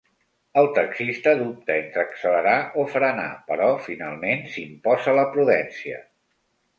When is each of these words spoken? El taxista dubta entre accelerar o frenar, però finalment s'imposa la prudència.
El 0.59 0.67
taxista 0.75 1.33
dubta 1.41 1.75
entre 1.81 1.99
accelerar 2.05 2.55
o 2.83 2.85
frenar, 2.93 3.27
però 3.51 3.67
finalment 3.89 4.41
s'imposa 4.55 5.15
la 5.21 5.27
prudència. 5.37 6.01